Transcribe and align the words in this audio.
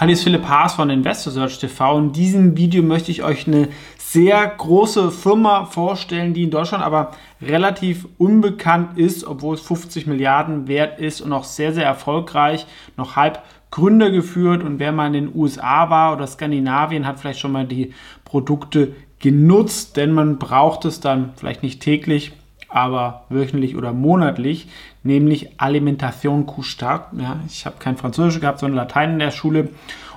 Hallo, 0.00 0.12
ist 0.12 0.22
Philipp 0.22 0.48
Haas 0.48 0.76
von 0.76 0.88
Investor 0.88 1.30
Search 1.30 1.58
TV. 1.58 1.98
In 1.98 2.12
diesem 2.12 2.56
Video 2.56 2.82
möchte 2.82 3.10
ich 3.10 3.22
euch 3.22 3.46
eine 3.46 3.68
sehr 3.98 4.46
große 4.46 5.10
Firma 5.10 5.66
vorstellen, 5.66 6.32
die 6.32 6.44
in 6.44 6.50
Deutschland 6.50 6.82
aber 6.82 7.10
relativ 7.42 8.08
unbekannt 8.16 8.96
ist, 8.96 9.26
obwohl 9.26 9.56
es 9.56 9.60
50 9.60 10.06
Milliarden 10.06 10.68
wert 10.68 11.00
ist 11.00 11.20
und 11.20 11.34
auch 11.34 11.44
sehr, 11.44 11.74
sehr 11.74 11.84
erfolgreich, 11.84 12.64
noch 12.96 13.16
halb 13.16 13.42
Gründer 13.70 14.10
geführt. 14.10 14.62
Und 14.62 14.78
wer 14.78 14.90
mal 14.92 15.08
in 15.08 15.12
den 15.12 15.34
USA 15.34 15.90
war 15.90 16.14
oder 16.14 16.26
Skandinavien, 16.26 17.06
hat 17.06 17.20
vielleicht 17.20 17.40
schon 17.40 17.52
mal 17.52 17.66
die 17.66 17.92
Produkte 18.24 18.94
genutzt, 19.18 19.98
denn 19.98 20.12
man 20.12 20.38
braucht 20.38 20.86
es 20.86 21.00
dann 21.00 21.34
vielleicht 21.36 21.62
nicht 21.62 21.82
täglich, 21.82 22.32
aber 22.70 23.24
wöchentlich 23.28 23.76
oder 23.76 23.92
monatlich, 23.92 24.68
nämlich 25.02 25.60
Alimentation 25.60 26.46
Couchard. 26.46 27.12
Ja, 27.18 27.40
ich 27.46 27.66
habe 27.66 27.76
kein 27.78 27.96
Französisch 27.96 28.40
gehabt, 28.40 28.60
sondern 28.60 28.76
Latein 28.76 29.14
in 29.14 29.18
der 29.18 29.30
Schule. 29.30 29.68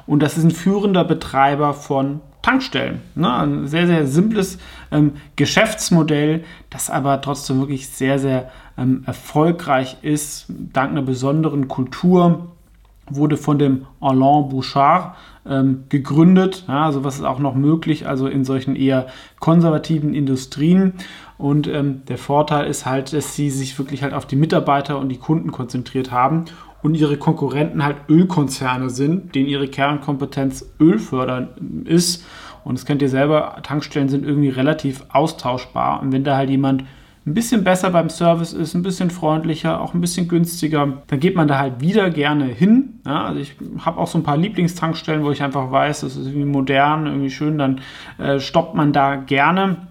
Und 0.06 0.22
das 0.22 0.38
ist 0.38 0.44
ein 0.44 0.52
führender 0.52 1.04
Betreiber 1.04 1.74
von 1.74 2.22
Tankstellen. 2.42 3.02
Ne? 3.16 3.34
Ein 3.34 3.68
sehr, 3.68 3.88
sehr 3.88 4.06
simples 4.06 4.60
ähm, 4.92 5.14
Geschäftsmodell, 5.36 6.44
das 6.70 6.90
aber 6.90 7.22
trotzdem 7.22 7.60
wirklich 7.60 7.88
sehr, 7.90 8.20
sehr 8.20 8.52
ähm, 8.78 9.04
erfolgreich 9.06 9.98
ist, 10.02 10.46
dank 10.50 10.92
einer 10.92 11.02
besonderen 11.02 11.68
Kultur 11.68 12.52
wurde 13.10 13.38
von 13.38 13.60
dem 13.60 13.86
Alain 14.00 14.50
Bouchard 14.50 15.16
ähm, 15.46 15.84
gegründet. 15.90 16.66
Ja, 16.68 16.86
also 16.86 17.04
was 17.04 17.16
ist 17.16 17.26
auch 17.26 17.40
noch 17.40 17.56
möglich, 17.56 18.08
also 18.08 18.28
in 18.28 18.46
solchen 18.46 18.76
eher 18.76 19.08
konservativen 19.40 20.14
Industrien. 20.14 20.94
Und 21.38 21.68
ähm, 21.68 22.04
der 22.08 22.18
Vorteil 22.18 22.68
ist 22.68 22.86
halt, 22.86 23.14
dass 23.14 23.36
sie 23.36 23.50
sich 23.50 23.78
wirklich 23.78 24.04
halt 24.04 24.14
auf 24.14 24.26
die 24.26 24.36
Mitarbeiter 24.36 25.00
und 25.00 25.10
die 25.10 25.18
Kunden 25.18 25.52
konzentriert 25.52 26.12
haben 26.12 26.46
und 26.82 26.96
ihre 26.96 27.18
Konkurrenten 27.18 27.84
halt 27.84 27.98
Ölkonzerne 28.10 28.90
sind, 28.90 29.36
denen 29.36 29.48
ihre 29.48 29.68
Kernkompetenz 29.68 30.74
Ölfördern 30.80 31.84
ist. 31.86 32.26
Und 32.64 32.78
das 32.78 32.86
kennt 32.86 33.02
ihr 33.02 33.10
selber, 33.10 33.58
Tankstellen 33.64 34.10
sind 34.10 34.26
irgendwie 34.26 34.50
relativ 34.50 35.06
austauschbar. 35.10 36.02
Und 36.02 36.12
wenn 36.12 36.24
da 36.24 36.38
halt 36.38 36.50
jemand 36.50 36.86
ein 37.26 37.34
bisschen 37.34 37.64
besser 37.64 37.90
beim 37.90 38.10
Service 38.10 38.52
ist, 38.52 38.74
ein 38.74 38.84
bisschen 38.84 39.10
freundlicher, 39.10 39.80
auch 39.80 39.94
ein 39.94 40.02
bisschen 40.02 40.28
günstiger, 40.28 41.02
dann 41.08 41.20
geht 41.20 41.36
man 41.36 41.48
da 41.48 41.58
halt 41.58 41.80
wieder 41.80 42.10
gerne 42.10 42.46
hin. 42.46 43.00
Ja, 43.06 43.24
also 43.26 43.40
ich 43.40 43.56
habe 43.80 44.00
auch 44.00 44.08
so 44.08 44.18
ein 44.18 44.24
paar 44.24 44.36
Lieblingstankstellen, 44.36 45.24
wo 45.24 45.32
ich 45.32 45.42
einfach 45.42 45.72
weiß, 45.72 46.02
das 46.02 46.18
ist 46.18 46.28
irgendwie 46.28 46.46
modern, 46.46 47.06
irgendwie 47.06 47.30
schön, 47.30 47.58
dann 47.58 47.80
äh, 48.18 48.40
stoppt 48.40 48.76
man 48.76 48.92
da 48.92 49.16
gerne. 49.16 49.88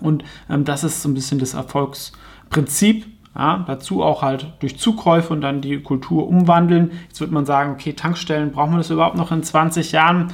Und 0.00 0.24
ähm, 0.48 0.64
das 0.64 0.84
ist 0.84 1.02
so 1.02 1.08
ein 1.08 1.14
bisschen 1.14 1.40
das 1.40 1.54
Erfolgsprinzip. 1.54 3.06
Ja, 3.34 3.64
dazu 3.66 4.02
auch 4.02 4.22
halt 4.22 4.52
durch 4.58 4.76
Zukäufe 4.76 5.32
und 5.32 5.40
dann 5.40 5.60
die 5.60 5.80
Kultur 5.80 6.26
umwandeln. 6.26 6.90
Jetzt 7.06 7.20
wird 7.20 7.30
man 7.30 7.46
sagen, 7.46 7.72
okay, 7.72 7.92
Tankstellen, 7.92 8.50
brauchen 8.50 8.72
wir 8.72 8.78
das 8.78 8.90
überhaupt 8.90 9.16
noch 9.16 9.30
in 9.30 9.42
20 9.42 9.92
Jahren? 9.92 10.32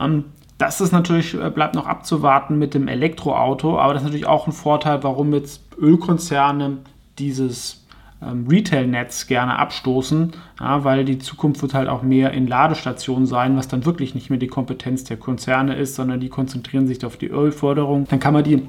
Ähm, 0.00 0.26
das 0.60 0.80
ist 0.82 0.92
natürlich, 0.92 1.34
äh, 1.34 1.50
bleibt 1.50 1.74
noch 1.74 1.86
abzuwarten 1.86 2.58
mit 2.58 2.74
dem 2.74 2.86
Elektroauto, 2.86 3.78
aber 3.78 3.94
das 3.94 4.02
ist 4.02 4.06
natürlich 4.06 4.26
auch 4.26 4.46
ein 4.46 4.52
Vorteil, 4.52 5.02
warum 5.02 5.32
jetzt 5.32 5.62
Ölkonzerne 5.78 6.78
dieses 7.18 7.86
ähm, 8.22 8.46
Retail-Netz 8.46 9.26
gerne 9.26 9.58
abstoßen, 9.58 10.32
ja, 10.60 10.84
weil 10.84 11.06
die 11.06 11.18
Zukunft 11.18 11.62
wird 11.62 11.72
halt 11.72 11.88
auch 11.88 12.02
mehr 12.02 12.32
in 12.32 12.46
Ladestationen 12.46 13.24
sein, 13.24 13.56
was 13.56 13.68
dann 13.68 13.86
wirklich 13.86 14.14
nicht 14.14 14.28
mehr 14.28 14.38
die 14.38 14.48
Kompetenz 14.48 15.04
der 15.04 15.16
Konzerne 15.16 15.76
ist, 15.76 15.94
sondern 15.94 16.20
die 16.20 16.28
konzentrieren 16.28 16.86
sich 16.86 17.04
auf 17.06 17.16
die 17.16 17.28
Ölförderung. 17.28 18.06
Dann 18.08 18.20
kann 18.20 18.34
man 18.34 18.44
die 18.44 18.68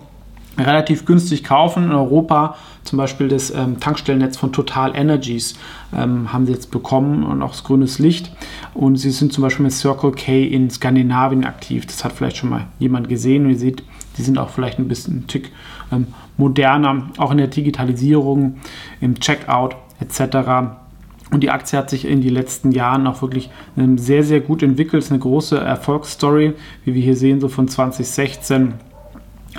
relativ 0.57 1.05
günstig 1.05 1.43
kaufen. 1.43 1.85
In 1.85 1.91
Europa 1.91 2.55
zum 2.83 2.97
Beispiel 2.97 3.27
das 3.27 3.51
ähm, 3.51 3.79
Tankstellennetz 3.79 4.37
von 4.37 4.51
Total 4.51 4.95
Energies 4.95 5.55
ähm, 5.95 6.33
haben 6.33 6.45
sie 6.45 6.53
jetzt 6.53 6.71
bekommen 6.71 7.23
und 7.23 7.41
auch 7.41 7.51
das 7.51 7.63
grünes 7.63 7.99
Licht. 7.99 8.31
Und 8.73 8.97
sie 8.97 9.11
sind 9.11 9.33
zum 9.33 9.43
Beispiel 9.43 9.63
mit 9.63 9.73
Circle 9.73 10.11
K 10.11 10.45
in 10.45 10.69
Skandinavien 10.69 11.45
aktiv. 11.45 11.85
Das 11.85 12.03
hat 12.03 12.13
vielleicht 12.13 12.37
schon 12.37 12.49
mal 12.49 12.67
jemand 12.79 13.07
gesehen. 13.07 13.45
Und 13.45 13.51
ihr 13.51 13.59
seht, 13.59 13.83
die 14.17 14.23
sind 14.23 14.37
auch 14.37 14.49
vielleicht 14.49 14.79
ein 14.79 14.87
bisschen 14.87 15.19
ein 15.19 15.27
Tick 15.27 15.51
ähm, 15.91 16.07
moderner, 16.37 17.09
auch 17.17 17.31
in 17.31 17.37
der 17.37 17.47
Digitalisierung, 17.47 18.57
im 18.99 19.19
Checkout 19.19 19.75
etc. 19.99 20.75
Und 21.31 21.43
die 21.43 21.49
Aktie 21.49 21.77
hat 21.77 21.89
sich 21.89 22.05
in 22.05 22.21
den 22.21 22.33
letzten 22.33 22.71
Jahren 22.71 23.07
auch 23.07 23.21
wirklich 23.21 23.49
ähm, 23.77 23.97
sehr, 23.97 24.23
sehr 24.23 24.41
gut 24.41 24.63
entwickelt. 24.63 25.01
Es 25.01 25.05
ist 25.05 25.11
eine 25.11 25.19
große 25.19 25.57
Erfolgsstory, 25.57 26.53
wie 26.83 26.93
wir 26.93 27.01
hier 27.01 27.15
sehen, 27.15 27.39
so 27.39 27.47
von 27.47 27.67
2016 27.67 28.73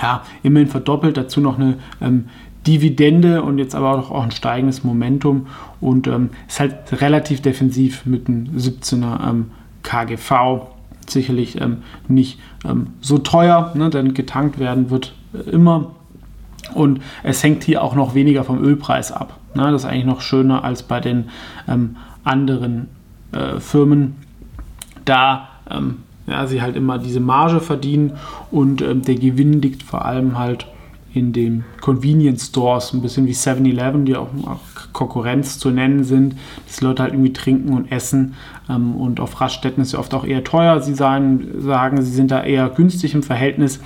ja, 0.01 0.23
immerhin 0.43 0.69
verdoppelt, 0.69 1.17
dazu 1.17 1.41
noch 1.41 1.59
eine 1.59 1.79
ähm, 2.01 2.27
Dividende 2.67 3.43
und 3.43 3.59
jetzt 3.59 3.75
aber 3.75 4.11
auch, 4.11 4.23
ein 4.23 4.31
steigendes 4.31 4.85
Momentum 4.85 5.49
und 5.81 6.07
ähm, 6.07 6.31
ist 6.47 6.61
halt 6.61 7.01
relativ 7.01 7.43
defensiv 7.43 8.07
mit 8.07 8.29
einem 8.29 8.57
17er 8.57 9.29
ähm, 9.29 9.51
KGV. 9.83 10.69
Sicherlich 11.09 11.61
ähm, 11.61 11.79
nicht 12.07 12.39
ähm, 12.65 12.89
so 13.01 13.19
teuer, 13.19 13.73
ne, 13.75 13.91
denn 13.91 14.15
getankt 14.15 14.61
werden 14.61 14.91
wird 14.91 15.15
äh, 15.35 15.51
immer. 15.51 15.91
Und 16.75 17.01
es 17.25 17.43
hängt 17.43 17.65
hier 17.65 17.83
auch 17.83 17.97
noch 17.97 18.15
weniger 18.15 18.45
vom 18.45 18.63
Ölpreis 18.63 19.11
ab. 19.11 19.41
Ne? 19.55 19.71
Das 19.73 19.83
ist 19.83 19.89
eigentlich 19.89 20.07
noch 20.07 20.21
schöner 20.21 20.63
als 20.63 20.85
bei 20.85 21.01
den 21.01 21.29
ähm, 21.69 21.97
anderen 22.23 22.89
äh, 23.33 23.59
Firmen. 23.59 24.15
Da 25.05 25.49
ja, 26.27 26.47
sie 26.47 26.63
halt 26.63 26.77
immer 26.77 26.99
diese 26.99 27.21
Marge 27.21 27.61
verdienen 27.61 28.13
und 28.51 28.83
ähm, 28.83 29.03
der 29.03 29.17
Gewinn 29.17 29.61
liegt 29.61 29.83
vor 29.83 30.05
allem 30.05 30.39
halt 30.39 30.67
in 31.15 31.33
den 31.33 31.65
Convenience 31.81 32.47
Stores, 32.47 32.93
ein 32.93 33.03
bisschen 33.03 33.27
wie 33.27 33.33
7-Eleven, 33.33 34.05
die 34.05 34.17
auch, 34.17 34.29
Konkurrenz 34.93 35.59
zu 35.59 35.71
nennen 35.71 36.05
sind, 36.05 36.37
dass 36.67 36.83
Leute 36.83 37.03
halt 37.03 37.15
irgendwie 37.15 37.33
trinken 37.33 37.73
und 37.73 37.91
essen 37.91 38.35
ähm, 38.69 38.95
und 38.95 39.21
auf 39.21 39.41
Raststätten 39.41 39.83
ist 39.83 39.93
ja 39.93 39.99
oft 39.99 40.13
auch 40.13 40.25
eher 40.25 40.45
teuer. 40.45 40.81
Sie 40.81 40.95
sagen, 40.95 41.49
sagen, 41.59 42.03
sie 42.03 42.11
sind 42.11 42.31
da 42.31 42.43
eher 42.43 42.69
günstig 42.69 43.15
im 43.15 43.23
Verhältnis, 43.23 43.81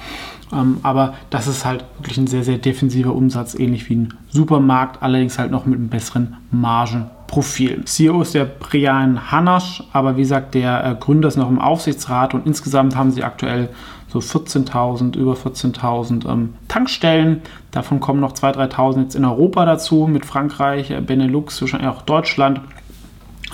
ähm, 0.52 0.78
aber 0.82 1.14
das 1.30 1.46
ist 1.46 1.64
halt 1.64 1.84
wirklich 1.98 2.19
ein 2.19 2.26
sehr, 2.26 2.42
sehr 2.42 2.58
defensiver 2.58 3.14
Umsatz, 3.14 3.54
ähnlich 3.54 3.88
wie 3.88 3.94
ein 3.96 4.14
Supermarkt, 4.28 5.02
allerdings 5.02 5.38
halt 5.38 5.52
noch 5.52 5.64
mit 5.64 5.78
einem 5.78 5.88
besseren 5.88 6.36
Margen 6.50 7.06
Profil. 7.26 7.84
CEO 7.84 8.22
ist 8.22 8.34
der 8.34 8.44
Brian 8.44 9.31
Hanasch, 9.31 9.82
aber 9.92 10.16
wie 10.16 10.22
gesagt, 10.22 10.54
der 10.54 10.84
äh, 10.84 10.94
Gründer 10.98 11.28
ist 11.28 11.37
noch 11.37 11.48
im 11.48 11.59
Aufsichtsrat 11.59 12.34
und 12.34 12.47
insgesamt 12.47 12.97
haben 12.97 13.10
sie 13.10 13.25
aktuell 13.25 13.69
so 14.09 14.20
14.000, 14.20 15.16
über 15.16 15.34
14.000 15.34 16.31
ähm, 16.31 16.54
Tankstellen. 16.69 17.42
Davon 17.72 18.00
kommen 18.00 18.20
noch 18.20 18.32
2.000, 18.32 18.72
3.000 18.72 19.03
jetzt 19.03 19.14
in 19.16 19.25
Europa 19.25 19.64
dazu, 19.64 20.06
mit 20.06 20.25
Frankreich, 20.25 20.91
äh, 20.91 21.00
Benelux, 21.00 21.60
wahrscheinlich 21.60 21.88
auch 21.91 22.03
Deutschland. 22.03 22.60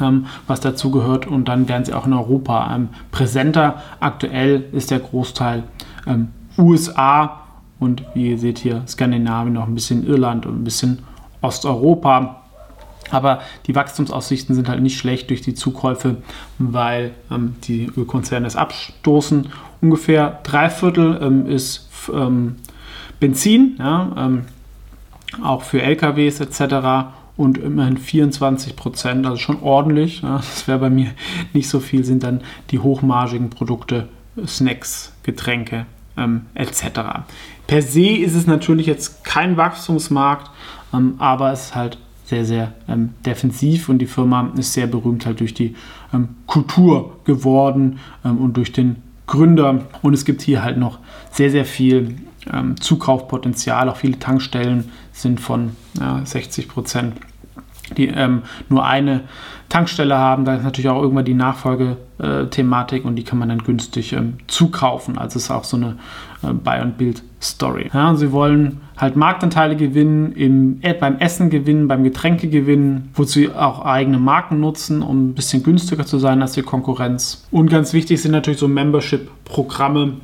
Ähm, 0.00 0.26
was 0.46 0.60
dazu 0.60 0.90
gehört 0.90 1.26
und 1.26 1.48
dann 1.48 1.68
werden 1.68 1.84
sie 1.84 1.92
auch 1.92 2.06
in 2.06 2.14
Europa 2.14 2.74
ähm, 2.74 2.88
präsenter. 3.10 3.82
Aktuell 4.00 4.64
ist 4.72 4.90
der 4.90 5.00
Großteil 5.00 5.64
ähm, 6.06 6.28
USA 6.56 7.42
und 7.78 8.02
wie 8.14 8.30
ihr 8.30 8.38
seht 8.38 8.58
hier 8.58 8.84
Skandinavien, 8.86 9.52
noch 9.52 9.66
ein 9.66 9.74
bisschen 9.74 10.06
Irland 10.06 10.46
und 10.46 10.60
ein 10.60 10.64
bisschen 10.64 11.00
Osteuropa. 11.42 12.41
Aber 13.12 13.42
die 13.66 13.74
Wachstumsaussichten 13.74 14.54
sind 14.54 14.68
halt 14.68 14.82
nicht 14.82 14.98
schlecht 14.98 15.30
durch 15.30 15.42
die 15.42 15.54
Zukäufe, 15.54 16.16
weil 16.58 17.12
ähm, 17.30 17.54
die 17.64 17.90
Ölkonzerne 17.96 18.46
es 18.46 18.56
abstoßen. 18.56 19.48
Ungefähr 19.80 20.40
drei 20.42 20.70
Viertel 20.70 21.20
ähm, 21.22 21.46
ist 21.46 21.88
ähm, 22.12 22.56
Benzin, 23.20 23.76
ja, 23.78 24.12
ähm, 24.16 24.46
auch 25.42 25.62
für 25.62 25.80
LKWs 25.80 26.40
etc. 26.40 27.12
Und 27.36 27.58
immerhin 27.58 27.96
24 27.96 28.74
Prozent, 28.74 29.26
also 29.26 29.38
schon 29.38 29.62
ordentlich. 29.62 30.22
Ja, 30.22 30.36
das 30.38 30.66
wäre 30.66 30.78
bei 30.78 30.90
mir 30.90 31.12
nicht 31.52 31.68
so 31.68 31.80
viel, 31.80 32.04
sind 32.04 32.24
dann 32.24 32.40
die 32.70 32.78
hochmargigen 32.78 33.50
Produkte, 33.50 34.08
Snacks, 34.46 35.12
Getränke 35.22 35.86
ähm, 36.16 36.46
etc. 36.54 37.24
Per 37.66 37.82
se 37.82 38.08
ist 38.08 38.34
es 38.34 38.46
natürlich 38.46 38.86
jetzt 38.86 39.24
kein 39.24 39.56
Wachstumsmarkt, 39.56 40.50
ähm, 40.92 41.14
aber 41.18 41.52
es 41.52 41.66
ist 41.66 41.74
halt 41.74 41.98
sehr, 42.24 42.44
sehr 42.44 42.72
ähm, 42.88 43.10
defensiv 43.26 43.88
und 43.88 43.98
die 43.98 44.06
Firma 44.06 44.52
ist 44.56 44.72
sehr 44.72 44.86
berühmt 44.86 45.26
halt 45.26 45.40
durch 45.40 45.54
die 45.54 45.74
ähm, 46.12 46.28
Kultur 46.46 47.18
geworden 47.24 47.98
ähm, 48.24 48.38
und 48.38 48.56
durch 48.56 48.72
den 48.72 48.96
Gründer. 49.26 49.84
Und 50.02 50.14
es 50.14 50.24
gibt 50.24 50.42
hier 50.42 50.62
halt 50.62 50.78
noch 50.78 50.98
sehr, 51.30 51.50
sehr 51.50 51.64
viel 51.64 52.16
ähm, 52.52 52.80
Zukaufpotenzial. 52.80 53.88
Auch 53.88 53.96
viele 53.96 54.18
Tankstellen 54.18 54.90
sind 55.12 55.40
von 55.40 55.76
ja, 55.98 56.24
60 56.24 56.68
Prozent 56.68 57.14
die 57.96 58.08
ähm, 58.08 58.42
nur 58.68 58.84
eine 58.84 59.22
Tankstelle 59.68 60.16
haben. 60.16 60.44
Da 60.44 60.56
ist 60.56 60.64
natürlich 60.64 60.90
auch 60.90 61.00
irgendwann 61.00 61.24
die 61.24 61.34
Nachfolgethematik 61.34 63.04
und 63.04 63.16
die 63.16 63.24
kann 63.24 63.38
man 63.38 63.48
dann 63.48 63.58
günstig 63.58 64.12
ähm, 64.12 64.34
zukaufen. 64.46 65.18
Also 65.18 65.38
ist 65.38 65.50
auch 65.50 65.64
so 65.64 65.78
eine 65.78 65.96
äh, 66.42 66.52
Buy- 66.52 66.82
und 66.82 66.98
Build-Story. 66.98 67.90
Ja, 67.92 68.14
sie 68.14 68.32
wollen 68.32 68.82
halt 68.98 69.16
Marktanteile 69.16 69.74
gewinnen, 69.76 70.32
im, 70.32 70.78
äh, 70.82 70.92
beim 70.92 71.18
Essen 71.18 71.48
gewinnen, 71.48 71.88
beim 71.88 72.04
Getränke 72.04 72.48
gewinnen, 72.48 73.10
wozu 73.14 73.32
sie 73.32 73.50
auch 73.50 73.84
eigene 73.84 74.18
Marken 74.18 74.60
nutzen, 74.60 75.02
um 75.02 75.30
ein 75.30 75.34
bisschen 75.34 75.62
günstiger 75.62 76.04
zu 76.04 76.18
sein 76.18 76.42
als 76.42 76.52
die 76.52 76.62
Konkurrenz. 76.62 77.46
Und 77.50 77.70
ganz 77.70 77.94
wichtig 77.94 78.20
sind 78.20 78.32
natürlich 78.32 78.60
so 78.60 78.68
Membership-Programme, 78.68 80.18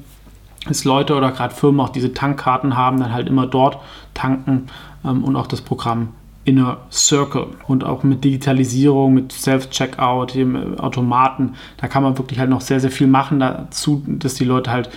dass 0.67 0.85
Leute 0.85 1.15
oder 1.17 1.33
gerade 1.33 1.55
Firmen 1.55 1.81
auch 1.81 1.89
diese 1.89 2.13
Tankkarten 2.13 2.77
haben, 2.77 3.01
dann 3.01 3.13
halt 3.15 3.29
immer 3.29 3.47
dort 3.47 3.79
tanken 4.13 4.67
ähm, 5.05 5.25
und 5.25 5.37
auch 5.37 5.47
das 5.47 5.63
Programm 5.63 6.11
Inner 6.49 6.79
Circle. 6.91 7.49
Und 7.67 7.85
auch 7.85 8.05
mit 8.05 8.25
Digitalisierung, 8.25 9.13
mit 9.13 9.33
Self-Checkout, 9.33 10.35
Automaten, 10.79 11.55
da 11.77 11.89
kann 11.89 12.03
man 12.03 12.17
wirklich 12.17 12.39
halt 12.39 12.49
noch 12.49 12.63
sehr, 12.63 12.81
sehr 12.81 12.91
viel 12.91 13.07
machen 13.07 13.39
dazu, 13.39 14.03
dass 14.07 14.35
die 14.35 14.47
Leute 14.47 14.71
halt 14.71 14.89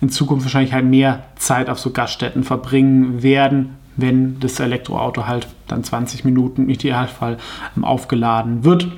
in 0.00 0.10
Zukunft 0.10 0.44
wahrscheinlich 0.44 0.72
halt 0.72 0.84
mehr 0.84 1.22
Zeit 1.36 1.70
auf 1.70 1.78
so 1.78 1.92
Gaststätten 1.92 2.42
verbringen 2.42 3.22
werden, 3.22 3.76
wenn 3.96 4.40
das 4.40 4.58
Elektroauto 4.58 5.26
halt 5.28 5.46
dann 5.68 5.84
20 5.84 6.24
Minuten 6.24 6.62
im 6.62 6.70
Idealfall 6.70 7.38
ähm, 7.76 7.84
aufgeladen 7.84 8.64
wird. 8.64 8.88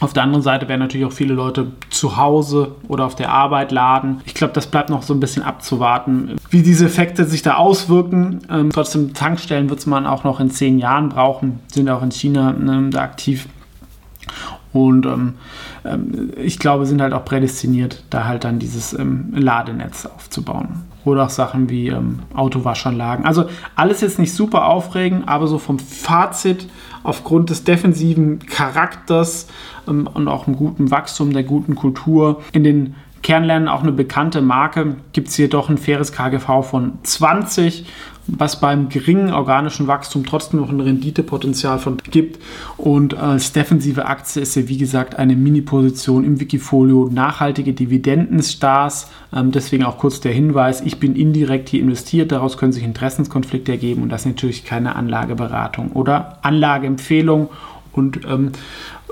Auf 0.00 0.12
der 0.12 0.24
anderen 0.24 0.42
Seite 0.42 0.68
werden 0.68 0.80
natürlich 0.80 1.06
auch 1.06 1.12
viele 1.12 1.34
Leute 1.34 1.68
zu 1.88 2.16
Hause 2.16 2.74
oder 2.88 3.06
auf 3.06 3.14
der 3.14 3.30
Arbeit 3.30 3.70
laden. 3.70 4.20
Ich 4.26 4.34
glaube, 4.34 4.52
das 4.52 4.66
bleibt 4.66 4.90
noch 4.90 5.02
so 5.02 5.14
ein 5.14 5.20
bisschen 5.20 5.42
abzuwarten, 5.42 6.36
wie 6.50 6.62
diese 6.62 6.86
Effekte 6.86 7.24
sich 7.24 7.42
da 7.42 7.54
auswirken. 7.54 8.40
Ähm, 8.50 8.70
trotzdem, 8.70 9.14
Tankstellen 9.14 9.70
wird 9.70 9.78
es 9.78 9.86
man 9.86 10.06
auch 10.06 10.24
noch 10.24 10.40
in 10.40 10.50
zehn 10.50 10.78
Jahren 10.78 11.10
brauchen, 11.10 11.60
sind 11.72 11.88
auch 11.88 12.02
in 12.02 12.10
China 12.10 12.50
ähm, 12.50 12.90
da 12.90 13.02
aktiv. 13.02 13.46
Und 14.74 15.06
ähm, 15.06 15.34
ähm, 15.84 16.32
ich 16.36 16.58
glaube, 16.58 16.84
sind 16.84 17.00
halt 17.00 17.12
auch 17.12 17.24
prädestiniert, 17.24 18.02
da 18.10 18.24
halt 18.24 18.42
dann 18.42 18.58
dieses 18.58 18.92
ähm, 18.92 19.32
Ladenetz 19.32 20.04
aufzubauen. 20.04 20.82
Oder 21.04 21.24
auch 21.24 21.30
Sachen 21.30 21.70
wie 21.70 21.88
ähm, 21.88 22.18
Autowaschanlagen. 22.34 23.24
Also 23.24 23.44
alles 23.76 24.00
jetzt 24.00 24.18
nicht 24.18 24.34
super 24.34 24.66
aufregend, 24.66 25.28
aber 25.28 25.46
so 25.46 25.58
vom 25.58 25.78
Fazit 25.78 26.68
aufgrund 27.04 27.50
des 27.50 27.62
defensiven 27.62 28.40
Charakters 28.40 29.46
ähm, 29.86 30.08
und 30.12 30.26
auch 30.26 30.48
im 30.48 30.56
guten 30.56 30.90
Wachstum, 30.90 31.32
der 31.32 31.44
guten 31.44 31.76
Kultur 31.76 32.42
in 32.50 32.64
den 32.64 32.96
Kernländern 33.22 33.68
auch 33.72 33.82
eine 33.82 33.92
bekannte 33.92 34.42
Marke, 34.42 34.96
gibt 35.12 35.28
es 35.28 35.36
hier 35.36 35.48
doch 35.48 35.70
ein 35.70 35.78
faires 35.78 36.12
KGV 36.12 36.62
von 36.62 36.98
20 37.04 37.86
was 38.26 38.60
beim 38.60 38.88
geringen 38.88 39.32
organischen 39.32 39.86
Wachstum 39.86 40.24
trotzdem 40.24 40.60
noch 40.60 40.70
ein 40.70 40.80
Renditepotenzial 40.80 41.78
von 41.78 41.98
gibt. 42.10 42.42
Und 42.76 43.14
als 43.14 43.52
defensive 43.52 44.06
Aktie 44.06 44.42
ist 44.42 44.56
ja 44.56 44.68
wie 44.68 44.78
gesagt 44.78 45.16
eine 45.16 45.36
Mini-Position 45.36 46.24
im 46.24 46.40
Wikifolio 46.40 47.10
nachhaltige 47.12 47.72
Dividendenstars. 47.72 49.10
Ähm, 49.34 49.52
deswegen 49.52 49.84
auch 49.84 49.98
kurz 49.98 50.20
der 50.20 50.32
Hinweis, 50.32 50.80
ich 50.80 50.98
bin 50.98 51.16
indirekt 51.16 51.68
hier 51.68 51.80
investiert, 51.80 52.32
daraus 52.32 52.56
können 52.56 52.72
sich 52.72 52.84
Interessenskonflikte 52.84 53.72
ergeben 53.72 54.02
und 54.02 54.08
das 54.08 54.22
ist 54.22 54.26
natürlich 54.26 54.64
keine 54.64 54.96
Anlageberatung 54.96 55.92
oder 55.92 56.38
Anlageempfehlung. 56.42 57.50
Und 57.92 58.20
ähm, 58.26 58.50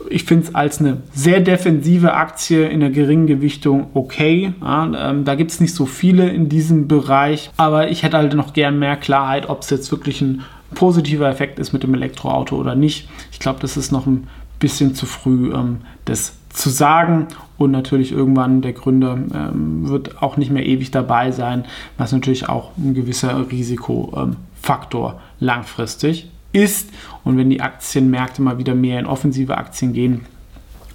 ich 0.08 0.24
finde 0.24 0.46
es 0.46 0.54
als 0.54 0.80
eine 0.80 0.98
sehr 1.14 1.40
defensive 1.40 2.14
Aktie 2.14 2.68
in 2.68 2.80
der 2.80 2.90
geringen 2.90 3.26
Gewichtung 3.26 3.88
okay. 3.94 4.52
Ja, 4.60 5.10
ähm, 5.10 5.24
da 5.24 5.34
gibt 5.34 5.50
es 5.50 5.60
nicht 5.60 5.74
so 5.74 5.86
viele 5.86 6.28
in 6.28 6.48
diesem 6.48 6.88
Bereich, 6.88 7.50
aber 7.56 7.90
ich 7.90 8.02
hätte 8.02 8.16
halt 8.16 8.34
noch 8.34 8.52
gern 8.52 8.78
mehr 8.78 8.96
Klarheit, 8.96 9.48
ob 9.48 9.62
es 9.62 9.70
jetzt 9.70 9.90
wirklich 9.90 10.20
ein 10.20 10.42
positiver 10.74 11.28
Effekt 11.28 11.58
ist 11.58 11.72
mit 11.72 11.82
dem 11.82 11.94
Elektroauto 11.94 12.56
oder 12.56 12.74
nicht. 12.74 13.08
Ich 13.30 13.38
glaube, 13.38 13.60
das 13.60 13.76
ist 13.76 13.92
noch 13.92 14.06
ein 14.06 14.26
bisschen 14.58 14.94
zu 14.94 15.06
früh, 15.06 15.52
ähm, 15.52 15.78
das 16.04 16.34
zu 16.50 16.70
sagen. 16.70 17.28
Und 17.58 17.70
natürlich 17.70 18.12
irgendwann 18.12 18.62
der 18.62 18.72
Gründer 18.72 19.18
ähm, 19.34 19.88
wird 19.88 20.22
auch 20.22 20.36
nicht 20.36 20.50
mehr 20.50 20.66
ewig 20.66 20.90
dabei 20.90 21.30
sein, 21.30 21.64
was 21.96 22.12
natürlich 22.12 22.48
auch 22.48 22.72
ein 22.76 22.94
gewisser 22.94 23.50
Risikofaktor 23.50 25.20
langfristig 25.38 26.31
ist. 26.52 26.90
Und 27.24 27.36
wenn 27.36 27.50
die 27.50 27.60
Aktienmärkte 27.60 28.42
mal 28.42 28.58
wieder 28.58 28.74
mehr 28.74 28.98
in 28.98 29.06
offensive 29.06 29.56
Aktien 29.56 29.92
gehen, 29.92 30.26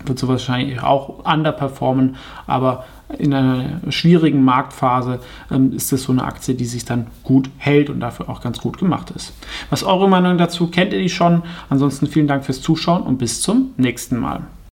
wird 0.06 0.20
sowas 0.20 0.48
wahrscheinlich 0.48 0.82
auch 0.82 1.26
underperformen. 1.26 2.16
Aber 2.46 2.86
in 3.18 3.34
einer 3.34 3.80
schwierigen 3.90 4.44
Marktphase 4.44 5.20
ähm, 5.50 5.74
ist 5.74 5.92
das 5.92 6.04
so 6.04 6.12
eine 6.12 6.24
Aktie, 6.24 6.56
die 6.56 6.66
sich 6.66 6.86
dann 6.86 7.08
gut 7.24 7.50
hält 7.58 7.90
und 7.90 8.00
dafür 8.00 8.30
auch 8.30 8.42
ganz 8.42 8.60
gut 8.60 8.78
gemacht 8.78 9.12
ist. 9.12 9.34
Was 9.70 9.84
eure 9.84 10.10
Meinung 10.10 10.38
dazu? 10.38 10.68
Kennt 10.68 10.94
ihr 10.94 11.00
die 11.00 11.10
schon? 11.10 11.44
Ansonsten 11.70 12.08
vielen 12.08 12.28
Dank 12.28 12.44
fürs 12.44 12.62
Zuschauen 12.62 13.04
und 13.04 13.18
bis 13.18 13.42
zum 13.42 13.72
nächsten 13.78 14.20
Mal. 14.20 14.42